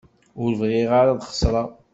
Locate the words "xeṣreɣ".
1.29-1.69